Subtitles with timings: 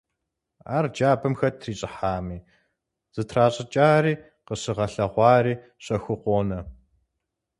[0.77, 2.37] Ар джабэм хэт трищӀыхьами,
[3.15, 4.13] зытращӀыкӀари
[4.45, 6.59] къыщыгъэлъэгъуари щэхуу къонэ.